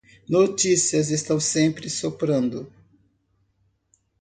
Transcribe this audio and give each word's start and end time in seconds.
Notícias 0.27 1.11
estão 1.11 1.39
sempre 1.39 1.87
soprando 1.87 2.67